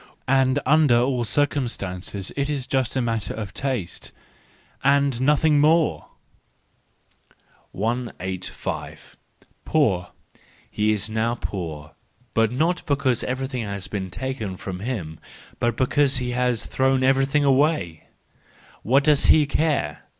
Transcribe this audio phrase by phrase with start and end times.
[0.33, 6.07] And under all circumstances it is just a matter of taste—and nothing more!
[7.71, 9.15] 185.
[9.63, 10.09] Poor
[10.71, 11.91] .—He is now poor,
[12.33, 15.19] but not because every¬ thing has been taken from him,
[15.59, 20.01] but because he has thrown everything away:—what does he care